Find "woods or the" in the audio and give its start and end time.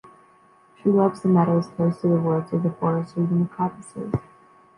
2.19-2.71